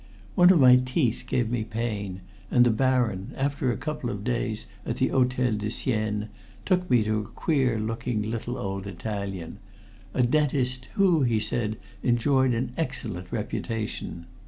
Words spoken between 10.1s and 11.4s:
a dentist who, he